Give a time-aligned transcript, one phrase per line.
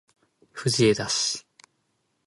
[0.51, 1.45] 藤枝市